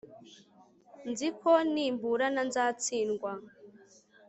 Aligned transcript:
nzi 1.09 1.29
ko 1.39 1.51
nimburana, 1.73 2.41
nzatsindwa 2.49 3.31